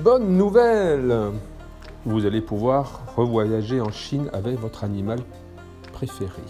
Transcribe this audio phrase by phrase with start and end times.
[0.00, 1.14] bonne nouvelle
[2.06, 5.18] Vous allez pouvoir revoyager en Chine avec votre animal
[5.92, 6.40] préféré.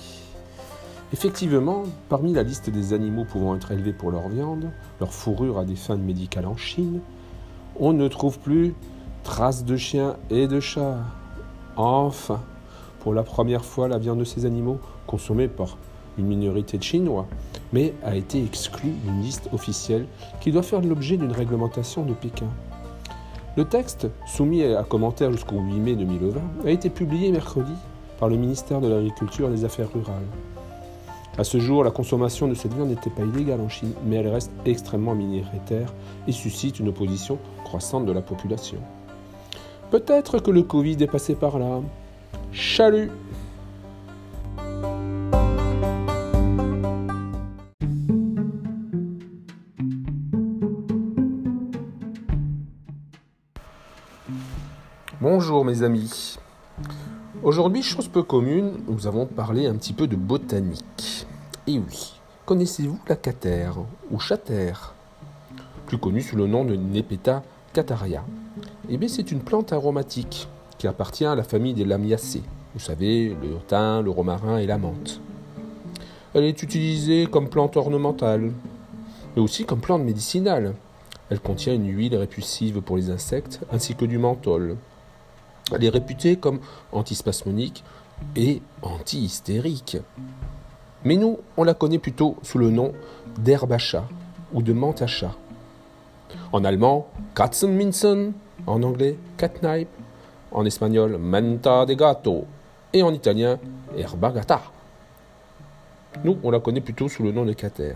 [1.12, 4.70] Effectivement, parmi la liste des animaux pouvant être élevés pour leur viande,
[5.00, 7.00] leur fourrure à des fins médicales en Chine,
[7.80, 8.72] on ne trouve plus
[9.24, 10.98] traces de chiens et de chats.
[11.76, 12.40] Enfin,
[13.00, 14.78] pour la première fois, la viande de ces animaux,
[15.08, 15.76] consommée par
[16.18, 17.26] une minorité de Chinois,
[17.72, 20.06] mais a été exclue d'une liste officielle
[20.40, 22.46] qui doit faire l'objet d'une réglementation de Pékin.
[23.56, 27.72] Le texte, soumis à commentaires jusqu'au 8 mai 2020, a été publié mercredi
[28.20, 30.22] par le ministère de l'Agriculture et des Affaires rurales.
[31.36, 34.28] À ce jour, la consommation de cette viande n'était pas illégale en Chine, mais elle
[34.28, 35.92] reste extrêmement minoritaire
[36.28, 38.78] et suscite une opposition croissante de la population.
[39.90, 41.80] Peut-être que le Covid est passé par là.
[42.52, 43.10] Chalut
[55.20, 56.38] Bonjour mes amis.
[57.42, 61.26] Aujourd'hui, chose peu commune, nous avons parlé un petit peu de botanique.
[61.66, 62.14] Et oui,
[62.46, 63.76] connaissez-vous la catère
[64.10, 64.94] ou châtaire
[65.84, 67.42] Plus connue sous le nom de Nepeta
[67.74, 68.24] cataria.
[68.88, 72.42] Eh bien, c'est une plante aromatique qui appartient à la famille des lamiacées.
[72.72, 75.20] Vous savez, le thym, le romarin et la menthe.
[76.32, 78.52] Elle est utilisée comme plante ornementale,
[79.36, 80.74] mais aussi comme plante médicinale.
[81.30, 84.76] Elle contient une huile répulsive pour les insectes ainsi que du menthol.
[85.72, 86.60] Elle est réputée comme
[86.92, 87.84] antispasmonique
[88.36, 89.98] et anti-hystérique.
[91.04, 92.92] Mais nous, on la connaît plutôt sous le nom
[93.38, 93.76] d'herbe
[94.52, 95.02] ou de menthe.
[96.52, 98.32] En allemand, Katzenminzen,
[98.66, 99.88] en anglais, catnip,
[100.52, 102.44] en espagnol, menta de gato,
[102.92, 103.58] et en italien,
[103.96, 104.60] herba gata.
[106.24, 107.94] Nous, on la connaît plutôt sous le nom de cater.